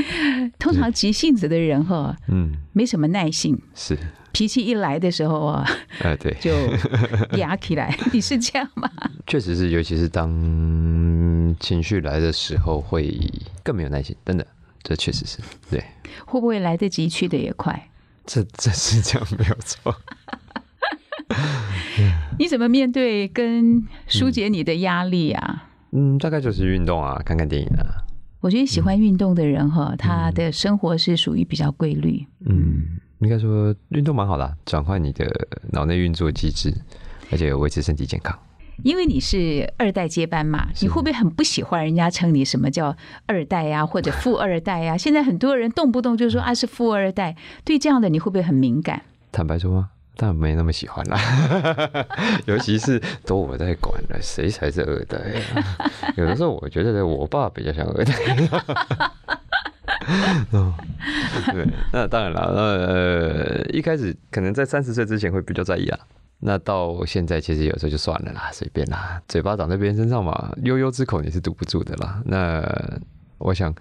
[0.58, 3.96] 通常急性子的人哈，嗯，没什么耐性，是，
[4.32, 5.66] 脾气一来的时候啊，
[6.00, 6.50] 呃，对，就
[7.38, 7.96] 压起来。
[8.12, 8.90] 你是这样吗？
[9.26, 10.28] 确实是，尤其是当
[11.58, 13.18] 情绪来的时候，会
[13.62, 14.14] 更没有耐心。
[14.24, 14.46] 真的，
[14.82, 15.38] 这确实是
[15.70, 15.82] 对，
[16.26, 17.88] 会不会来得及去的也快？
[18.26, 19.94] 这这是这样没有错。
[22.38, 25.64] 你怎么面对跟疏解你的压力啊？
[25.64, 25.65] 嗯，
[26.18, 28.04] 大概就是运动啊，看看电影啊。
[28.40, 32.24] 我觉得喜欢运动的人哈，他的生活是属于比较规律。
[32.44, 32.82] 嗯，
[33.18, 35.26] 应该说运动蛮好的啊、转换你的
[35.72, 36.72] 脑内运作机制，
[37.32, 38.38] 而且有维持身体健康。
[38.82, 42.94] 因为你是二代接班嘛，你会不会很不喜欢人家称你什么叫
[43.24, 49.02] 二代呀、或者富二代呀、现在很多人动不动就说啊是富二代，对这样的你会不会很敏感？
[49.32, 49.88] 坦白说吗？
[50.16, 51.18] 当然没那么喜欢啦，
[52.46, 55.90] 尤其是都我在管了，谁才是二代啊？
[56.16, 58.14] 有的时候我觉得我爸比较像二代。
[60.52, 60.72] 哦，
[61.52, 65.98] 对，那当然了，那呃，一开始可能在三十岁之前会比较在意啊。
[66.38, 72.22] 那到现在其实有时候就算了啦，随便啦，嘴巴长在别人身上嘛，悠悠之口你是堵不住的啦。
[72.24, 72.62] 那
[73.38, 73.74] 我想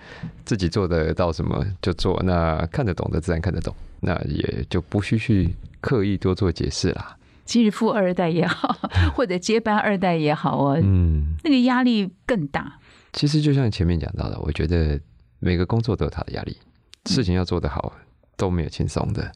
[0.46, 5.54] 自己做得到什么就做，那看得懂的自然看得懂，那也就不需去
[5.86, 7.16] 刻意多做解释啦。
[7.46, 8.76] 其实富二代也好，
[9.14, 12.80] 或者接班二代也好哦，嗯，那个压力更大。
[13.14, 15.00] 其实就像前面讲到的，我觉得
[15.38, 16.58] 每个工作都有它的压力，
[17.06, 17.94] 事情要做得好
[18.36, 19.32] 都没有轻松的，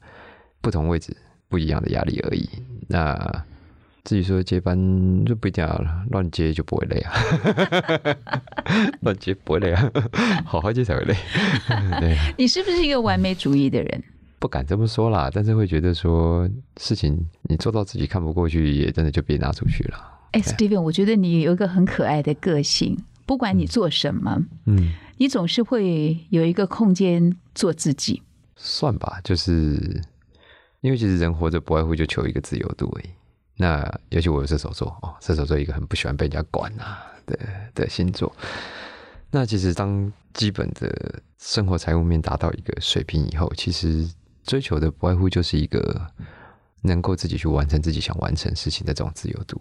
[0.60, 1.16] 不同位置
[1.48, 2.48] 不一样的压力而已。
[2.88, 3.44] 那
[4.02, 4.76] 至于说接班
[5.24, 7.12] 就不一定要乱接就不会累啊，
[9.02, 9.88] 乱接不会累啊，
[10.44, 11.14] 好好接才会累。
[12.00, 14.02] 对，你是不是一个完美主义的人？
[14.40, 16.48] 不敢这么说啦，但是会觉得说
[16.78, 20.18] 事情你做到自己看不过去，也真的就别拿出去了。
[20.32, 28.22] 哎，Steven，我觉得你有一个很可爱的个性，不管你做什么，嗯，你总是会有一个空间做自己。
[28.56, 30.02] 算吧，就是
[30.80, 33.10] 因为其实人活着不外乎就求一个自由度而已。
[33.56, 37.38] 那尤其我有射手座哦，射手座一个很不喜欢被人家管啊的
[37.74, 38.34] 的星座。
[39.30, 44.08] 那其实当基本的生活财务面达到一个水平以后，其实
[44.50, 46.04] 追求的不外乎就是一个
[46.82, 49.56] 能够自己去完成自己想完成事情的这种自由度。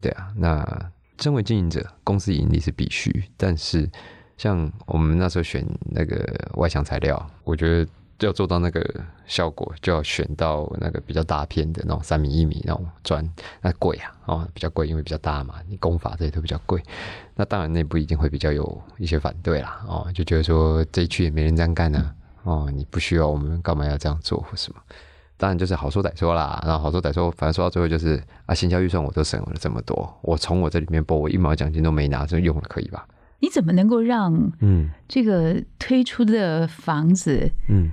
[0.00, 3.88] 对啊，那身为经营者，公司盈利是必须，但是
[4.36, 8.84] 像我们那时候选那个外墙材料，我觉得要做到那个
[9.26, 13.24] 效果，就要选到那个比较大片的那种三米一米那种砖，
[13.60, 16.82] 那贵啊，哦，比较贵，因为比较大嘛，你工法这些都比较贵。
[17.36, 22.12] 那当然内部一定会比较有一些反对啦，哦，就觉得说这一区也没人这样干啊，
[22.44, 24.80] 哦，你不需要，我们干嘛要这样做或什么？
[25.36, 33.06] 当然就是好说歹说啦，然后好说歹说，反正说到最后就是啊，行销预算我都省了这么多，我从我这里面拨我一毛奖金都没拿，就用了可以吧？
[33.40, 37.90] 你怎么能够让嗯这个推出的房子嗯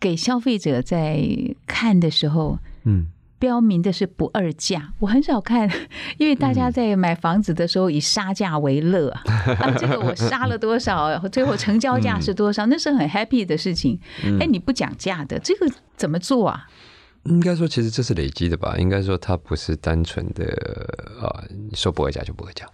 [0.00, 1.22] 给消费者在
[1.64, 3.06] 看的时候嗯
[3.40, 4.92] 标明的是不二价？
[5.00, 5.68] 我很少看，
[6.18, 9.22] 因为大家在买房子的时候以杀价为乐啊，
[9.58, 13.98] 啊这个我杀了多少，最后成交价是多少，那是很 happy 的事情。
[14.38, 16.68] 哎，你不讲价的，这个怎么做啊？
[17.24, 18.76] 应该说，其实这是累积的吧？
[18.78, 20.44] 应该说，它不是单纯的
[21.20, 22.66] 啊，你说不二价就不二价，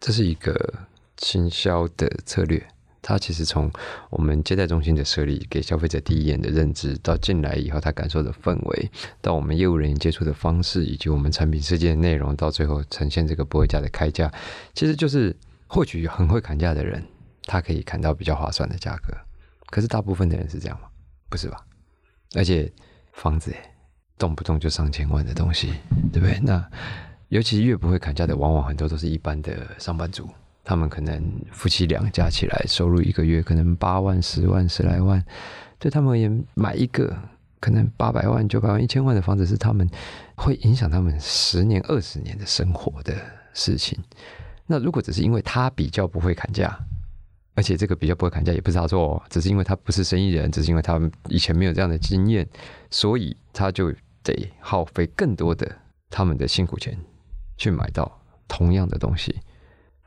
[0.00, 0.74] 这是一个
[1.16, 2.64] 倾销的策略。
[3.00, 3.70] 它其实从
[4.10, 14.32] 我们接待中心的设立，给消费者第一眼的认知，到进来以后他感受的氛围，到我们业务人员接触的方式，以及我们产品设计的内容，到最后呈现这个不会价的开价，
[14.74, 15.34] 其实就是
[15.66, 17.02] 或许很会砍价的人，
[17.44, 19.16] 他可以砍到比较划算的价格。
[19.70, 20.88] 可是大部分的人是这样吗？
[21.28, 21.64] 不是吧？
[22.34, 22.70] 而且
[23.12, 23.54] 房子
[24.18, 25.72] 动不动就上千万的东西，
[26.12, 26.38] 对不对？
[26.42, 26.68] 那
[27.28, 30.28] 尤其越不会砍价的，往往很多都是一般的上班族，
[30.68, 31.18] 他们可能
[31.50, 35.24] 夫妻俩加起来收入一个月可能八万、十万、十来万，
[35.78, 37.16] 对他们而言，买一个
[37.58, 39.88] 可能八百万、九百万、一千万的房子，是他们
[40.36, 43.14] 会影响他们十年、二十年的生活的
[43.54, 43.98] 事情。
[44.66, 46.78] 那如果只是因为他比较不会砍价，
[47.54, 51.00] 而且这个比较不会砍价也不是他错、哦，只是因为他不是生意人，只是因为他
[51.30, 52.46] 以前没有这样的经验，
[52.90, 53.90] 所以他就
[54.22, 55.66] 得耗费更多的
[56.10, 56.94] 他们的辛苦钱
[57.56, 59.34] 去买到同样的东西。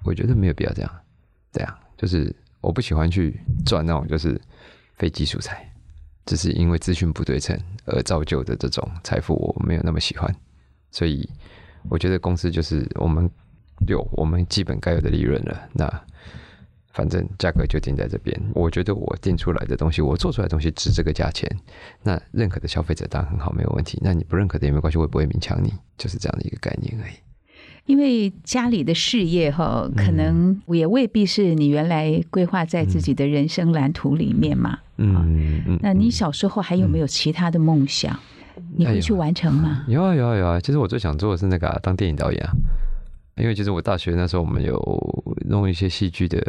[0.03, 0.91] 我觉得没有必要这样，
[1.51, 4.39] 这样就是我不喜欢去赚那种就是
[4.95, 5.69] 非技术财，
[6.25, 10.33] 只是因为资讯不对称而造就的这种财富，我没有那么喜欢。
[10.91, 11.29] 所以
[11.89, 13.29] 我觉得公司就是我们
[13.87, 16.03] 有我们基本该有的利润了，那
[16.93, 18.39] 反正价格就定在这边。
[18.53, 21.49] 我觉得我定出来的东西，我做出来的东西值这个价钱，
[22.03, 23.97] 那认可的消费者当然很好，没有问题。
[24.01, 27.13] 那你不认可的也没关系，我也不会勉强你，就是这样的一个概念而已。
[27.85, 34.77] 因为家里的事业哈，可能也未必是你原来规划在自己的人生蓝图里面嘛。
[34.97, 38.17] 嗯嗯，那你小时候还有没有其他的梦想？
[38.75, 39.83] 你会去完成吗？
[39.87, 40.59] 有啊有啊有啊！
[40.59, 42.51] 其实我最想做的是那个、啊、当电影导演啊，
[43.37, 44.77] 因为其实我大学那时候我们有
[45.47, 46.39] 弄一些戏剧的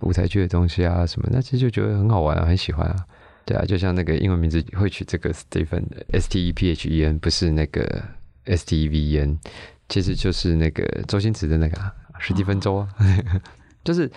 [0.00, 2.96] 舞台剧的东西啊什么，那其实就觉得很好玩啊，很喜欢啊。
[3.44, 8.02] 对啊，就像那个英文名字会取这个 Stephen S T E P H E N，不是那个
[8.44, 9.38] S T E V E N，
[9.88, 12.88] 其实就是那个周星驰的那个啊史蒂芬周啊，
[13.84, 14.10] 就是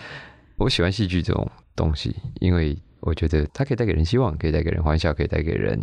[0.56, 5.80] 我喜欢戏剧这种东西，因为我觉得它可以带给人希望，可以带给人欢笑，可以带给人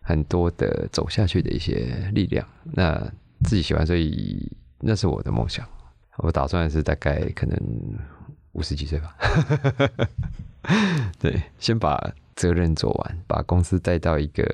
[0.00, 2.46] 很多的走下去的一些力量。
[2.64, 2.98] 那
[3.44, 5.66] 自己喜欢，所以那是我的梦想。
[6.18, 7.58] 我打算是大概可能
[8.52, 9.14] 五十几岁吧，
[11.20, 11.98] 对，先把
[12.36, 14.44] 责任做完，把公司带到一个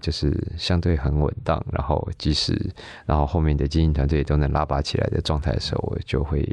[0.00, 2.56] 就是相对很稳当，然后即使
[3.04, 6.48] 然后后面的经营团队也都能拉拔起来的状态的时候，我就会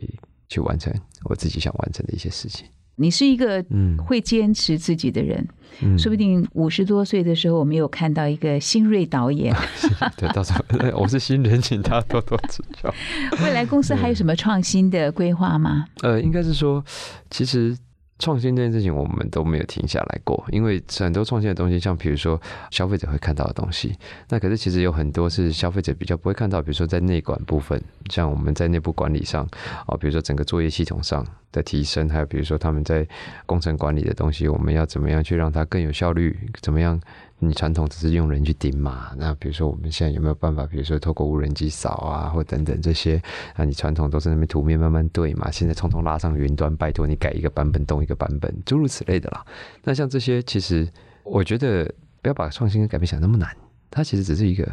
[0.47, 0.93] 去完成
[1.25, 2.67] 我自己想完成的一些事情。
[2.95, 5.47] 你是一个嗯会坚持自己的人，
[5.81, 9.55] 嗯说不定五十多岁的时候，我们有看到一个新锐导演。
[10.17, 10.59] 对，到时候
[10.99, 12.93] 我是新人，请他多多指教。
[13.41, 15.85] 未来公司还有什么创新的规划吗？
[16.01, 16.83] 呃，应该是说，
[17.29, 17.77] 其实
[18.19, 23.95] 创新这件事情我们都没有停下来过，因为很多创新的东西，像比如说消费者会看到的东西，
[24.27, 29.47] 那可是其实有很多是消费者比较不会看到，比如说在内管部分，像我们在内部管理上
[29.85, 33.07] 啊、比如说整个作业系统上的提升，还有比如说他们在
[33.45, 36.99] 工程管理的东西，我们要怎么样去让它更有效率，怎么样？
[37.41, 43.15] 你传统只是用人去盯嘛，那比如说我们现在有没有办法，比如说透过无人机扫啊，或等等这些，
[43.55, 49.45] 啊，你传统都是那边图面慢慢对嘛，现在通通拉上云端，拜托你改一个版本动一个版本，诸如此类的啦。
[49.83, 50.85] 那像这些，其实
[51.23, 51.85] 我觉得
[52.21, 53.55] 不要把创新跟改变想那么难，
[53.89, 54.69] 它其实只是一个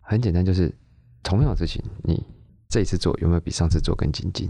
[0.00, 0.72] 很简单，就是
[1.22, 2.24] 同样的事情，你
[2.68, 4.48] 这一次做有没有比上次做更精进？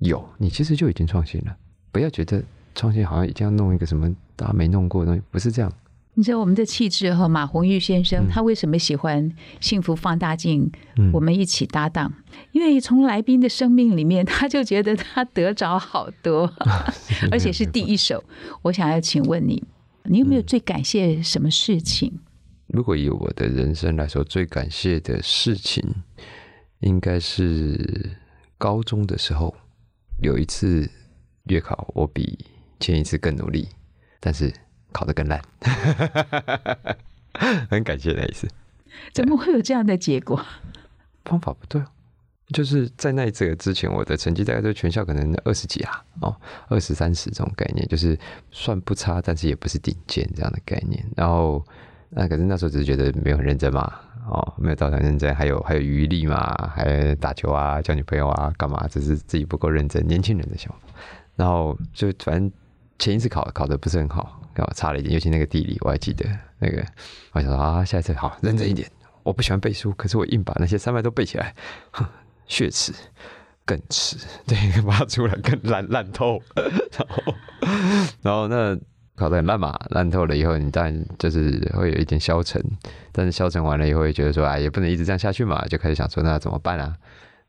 [0.00, 1.56] 有，你其实就已经创新了。
[1.90, 2.42] 不要觉得
[2.74, 5.72] 创新好像一定要弄一个什么大家没弄过的东西，不是这样。
[6.18, 10.72] 你知道我们的气质和马红玉先生，嗯他为什么喜欢幸福放大镜？
[10.96, 12.10] 嗯我们一起搭档，
[12.52, 16.50] 因为从来宾的生命里面，他就觉得他得着好多，
[17.30, 18.24] 而且是第一手。
[18.62, 19.62] 我想要请问你，
[20.04, 22.10] 你有没有最感谢什么事情？
[22.68, 25.84] 如果以我的人生来说，最感谢的事情，
[26.80, 28.16] 应该是
[28.56, 29.54] 高中的时候
[30.22, 30.90] 有一次
[31.44, 32.38] 月考，我比
[32.80, 33.68] 前一次更努力，
[34.18, 34.50] 但是
[34.96, 35.38] 考得更烂，
[37.68, 38.48] 很感谢那一次。
[39.12, 40.42] 怎么会有这样的结果？
[41.26, 41.86] 方法不对哦，
[42.54, 46.34] 就是在那一次之前，我的成绩大概在全校可能二十几啊，哦，
[46.68, 48.18] 二十三十这种概念，就是
[48.50, 51.04] 算不差，但是也不是顶尖这样的概念。
[51.14, 51.62] 然后，
[52.08, 53.92] 那可是那时候只是觉得没有很认真嘛，
[54.30, 58.88] 哦，没有到很认真，还有还有余力嘛，还打球啊，交女朋友啊，干嘛？
[58.88, 60.78] 只是自己不够认真，年轻人的想法。
[61.36, 62.50] 然后就反正
[62.98, 66.24] 前一次考考的不是很好，考差了一点，尤其那个地理我还记得
[66.58, 66.84] 那个，
[67.32, 68.90] 我想说啊，下一次好认真一点。
[69.22, 71.54] 我不喜欢背书，可是我硬把那些三脉都背起来，
[71.90, 72.06] 哼，
[72.46, 72.92] 血耻，
[73.64, 77.34] 更耻， 对，把它出来更烂烂透， 然后，
[78.22, 78.78] 然后那
[79.16, 82.62] 考得很烂嘛，烂透了以后，你当然就是会有一点消沉，
[83.10, 86.94] 但是消沉完了以后，会觉得说，哎，也不能一直这样下去嘛，就开始想说，那怎么办啊？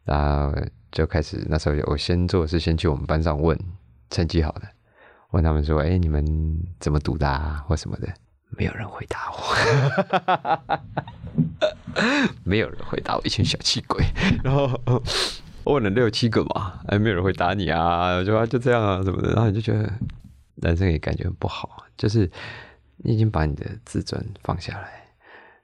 [0.04, 0.56] 然后
[0.92, 3.56] 就开始那时候我先做的是先去我们班上问
[4.10, 4.62] 成绩好的，
[5.32, 6.26] 问他们说，哎，你们
[6.80, 8.08] 怎么读的啊，或什么的。
[8.52, 9.38] 没有人回答我，
[12.46, 14.06] 没有人回答我，一群小气鬼。
[14.42, 14.70] 然后
[15.66, 19.92] 我问了六七个嘛，哎，没有人回答你啊，就啊就这样啊什么的，然后你就觉得
[20.56, 22.32] 男生也感觉不好，就是
[22.96, 25.06] 你已经把你的自尊放下来，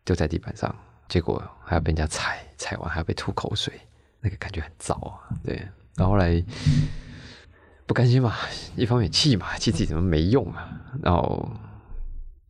[0.03, 0.75] 丢在地板上，
[1.07, 3.73] 结果还要被人家踩，踩完还要被吐口水，
[4.19, 5.31] 那个感觉很糟啊。
[5.45, 5.55] 对，
[5.95, 6.43] 然后后来
[7.85, 8.33] 不甘心嘛，
[8.75, 10.69] 一方面气嘛，气自己怎么没用啊，
[11.01, 11.51] 然后。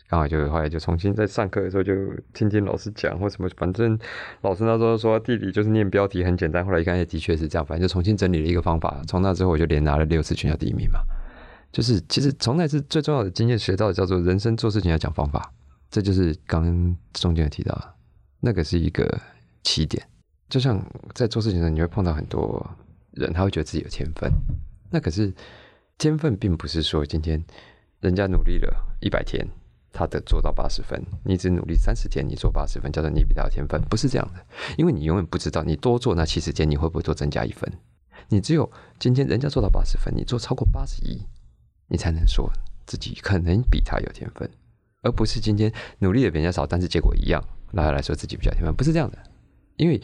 [0.09, 1.91] 刚好就后来就重新在上课的时候就
[2.35, 3.97] 听听老师讲或什么，反正
[4.41, 9.01] 老师那时候说地理就是念标题很简单，后来一看也的确是这样，反正就重新整理了一个方法。
[9.07, 10.99] 从那之后我就连拿了六次全校第一名嘛。
[11.71, 15.51] 就是其实从那次最重要的经验学到的叫做人生做事情要讲方法，
[15.89, 17.95] 这就是刚中间有提到，
[18.39, 19.19] 那个是一个
[19.63, 20.05] 起点。
[20.47, 20.79] 就像
[21.15, 22.63] 在做事情的时候，你会碰到很多
[23.13, 24.31] 人，他会觉得自己有天分，
[24.93, 25.33] 那可是
[25.97, 27.43] 天分并不是说今天
[27.99, 29.45] 人家努力了一百天。
[29.95, 34.43] 他的做到八十分，你只努力三十天，你做八十分，叫做你比他有天分，不是这样的，
[34.75, 37.71] 因为你永远不知道你多做那七十天，你会不会多增加一分。
[38.29, 38.67] 你只有
[38.97, 41.21] 今天人家做到八十分，你做超过八十一，
[41.87, 42.51] 你才能说
[42.87, 44.49] 自己可能比他有天分，
[45.03, 47.39] 而不是今天努力的比人家少，但是结果一样，
[47.71, 49.17] 然后来说自己比较天分，不是这样的。
[49.75, 50.01] 因为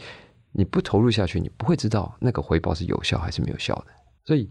[0.52, 3.86] 你不投入下去，你不会知道那个回报是有效还是没有效的。
[4.24, 4.48] 所以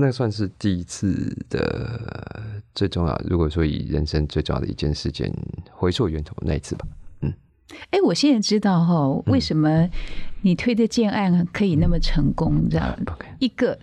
[0.00, 2.40] 那算是第一次的
[2.72, 3.20] 最重要。
[3.24, 5.28] 如果说以人生最重要的一件事件
[5.72, 6.86] 回溯源头那一次吧，
[7.22, 7.34] 嗯，
[7.90, 9.90] 哎，我现在知道哈，为什么
[10.42, 13.76] 你推的建案可以那么成功，你知道吗？OK，一个，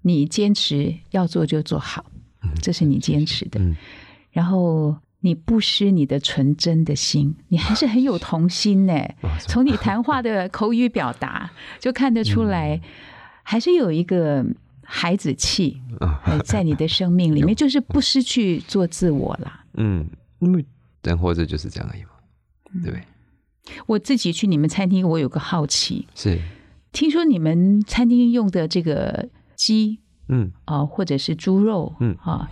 [0.00, 2.06] 你坚持要做就做好，
[2.62, 3.60] 这是你坚持的。
[3.60, 3.76] 嗯
[4.32, 8.94] 然后你不失你的纯真的心，你还是很有童心呢。
[9.46, 12.80] 从你谈话的口语表达就看得出来，
[13.44, 14.44] 还是有一个
[14.96, 16.22] 孩子气啊。
[16.24, 19.64] 呃在你的生命里面，就是不失去做自我啦。
[19.74, 20.64] 嗯，因为
[21.02, 22.10] 人活着就是这样而已嘛，
[22.84, 23.02] 对不对？
[23.86, 26.38] 我自己去你们餐厅，我有个好奇，是，
[26.92, 32.16] 听说你们餐厅用的这个鸡嗯，啊、或者是猪肉，嗯。
[32.22, 32.48] 啊，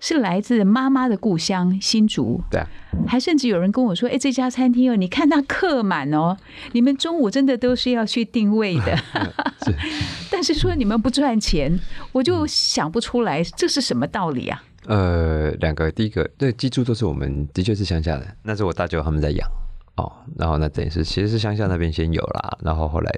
[0.00, 2.66] 是来自妈妈的故乡新竹，对啊，
[3.06, 6.36] 还甚至有人跟我说：“哎，这家餐厅哦，你看它客满哦，
[6.72, 8.96] 你们中午真的都是要去定位的。
[9.64, 9.74] 是。
[10.30, 11.78] 但是说你们不赚钱，
[12.12, 14.62] 我就想不出来这是什么道理啊？
[14.86, 19.48] 呃，两个，第一个，对，鸡猪都是我们的确是乡下的，那是我大舅他们在养
[19.96, 23.12] 哦，然后那等于是其实是乡下那边先有啦，然后后来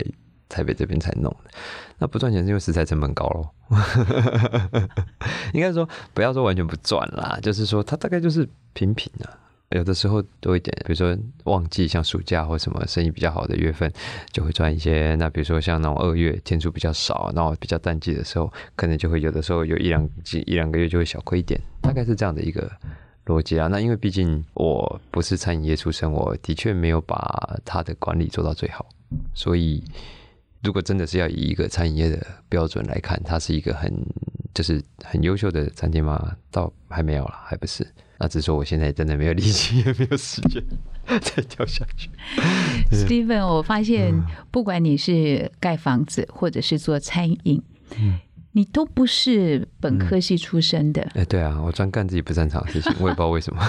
[0.49, 1.51] 台北这边才弄的。
[1.99, 3.51] 那不赚钱是因为食材成本高咯。
[5.53, 9.39] 应该说不要说完全不赚啦，就是说它大概就是平平啊。
[9.73, 13.93] 有的时候多一点，比如说旺季，像暑假或什么生意比较好的月份，
[14.33, 15.15] 就会赚一些。
[15.17, 22.71] 那比如说像那种二月天数比较少，然后比较淡季的时候，可能就会有的时候有一两季一两个月就会小亏一点，大概是这样的一个
[23.27, 23.67] 逻辑啊。
[23.67, 28.87] 那因为毕竟我不是餐饮业出身，我的确没有把它的管理做到最好，
[29.35, 29.85] 所以
[30.63, 33.93] 如果真的是要以一个餐饮业的标准来看，它是一个很
[34.53, 36.37] 就是很优秀的餐厅吗？
[36.51, 37.87] 倒还没有了，还不是。
[38.21, 40.61] 那只是说我现在真的没有力气，也 没有时间
[41.07, 42.11] 再跳下去。
[42.91, 47.63] Steven，我发现嗯不管你是盖房子或者是做餐饮，
[47.97, 48.19] 嗯
[48.53, 53.63] 你都不是本科系出身的，哎、对啊，我专干自己不擅长的事情， 我也不知道为什么。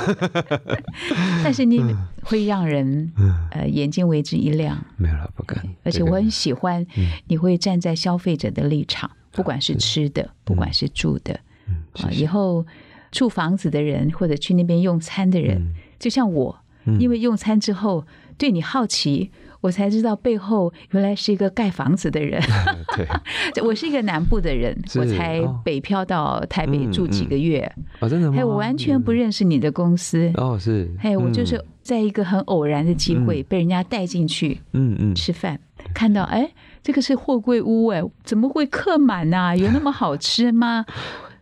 [1.43, 1.83] 但是你
[2.23, 3.11] 会让人
[3.51, 4.77] 呃眼睛为之一亮。
[4.97, 5.63] 没有了，不敢。
[5.83, 6.85] 而且我很喜欢
[7.27, 12.65] 你会站在消费者的立场，不管是吃的，不管是住的，嗯，以后
[13.11, 15.75] 住房子的人或者去那边用餐的人，嗯。
[15.99, 16.57] 就像我，
[16.97, 18.07] 因为用餐之后
[18.37, 22.41] 对你好奇，我才知道背后原来是一个盖房子的人。
[23.53, 28.41] 对， 我是一个南部的人，我才哦北漂到台北嗯住几个月，哦，真的吗？
[28.45, 30.31] 我完全不认识你的公司。
[30.35, 35.59] 哦，是，哎我就是在一个很偶然的机会被人家带进去嗯嗯，吃饭，
[35.93, 36.49] 看到哎，
[36.81, 40.85] 这个是货柜屋哎，怎么会客满呐、有那么好吃吗？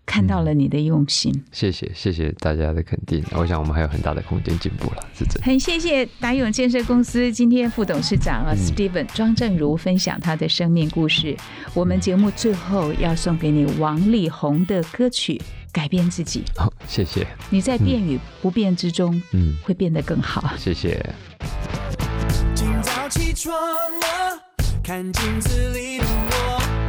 [0.08, 5.42] 看到了你的用心，谢谢谢谢大家的肯定，我想我们还有很大的空间进步了，是真的。
[5.44, 11.36] 很谢谢达永建设公司今天副董事长啊、嗯 Steven 庄正如分享他的生命故事。
[11.74, 15.34] 我们节目最后要送给你王力宏的歌曲
[15.74, 20.56] 《改变自己》，好、谢谢，你在变与不变之中嗯，会变得更好。
[20.58, 21.06] 谢谢。
[22.56, 24.42] 今早起床了，
[24.82, 26.87] 看镜子里的我，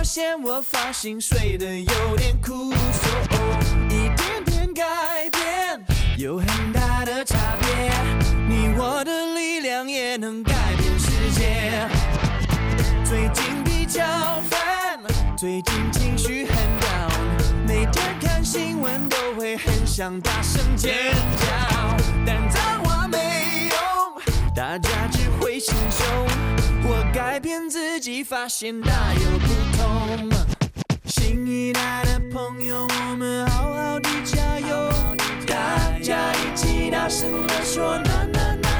[0.00, 4.82] 发现我发型睡得有点枯燥，一点点改
[5.28, 5.78] 变
[6.16, 7.92] 有很大的差别，
[8.48, 11.86] 你我的力量也能改变世界。
[13.04, 14.02] 最近比较
[14.48, 14.98] 烦，
[15.36, 20.94] 最近情绪很 down，每天看新闻都会很想大声尖
[21.36, 21.46] 叫，
[22.24, 23.18] 但脏话没
[23.68, 26.59] 用，大家只会心凶。
[26.92, 30.28] 我改变自己，发现大有不同。
[31.06, 34.90] 新一代的朋友，我们好好的加油，
[35.46, 38.68] 大家一起大声的说呐呐呐呐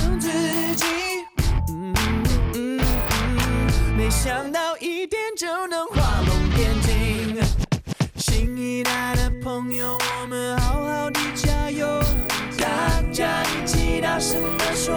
[4.11, 7.41] 想到一点就能画龙点睛。
[8.17, 11.87] 新一代的朋友，我们好好的加油，
[12.59, 14.93] 大家一起大声的说，